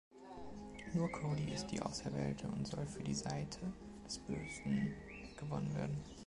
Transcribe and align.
Nur 0.95 1.11
Cody 1.11 1.51
ist 1.53 1.67
die 1.67 1.79
Auserwählte 1.79 2.47
und 2.47 2.65
soll 2.65 2.87
für 2.87 3.03
die 3.03 3.13
Seite 3.13 3.59
des 4.03 4.17
Bösen 4.17 4.95
gewonnen 5.37 5.71
werden. 5.75 6.03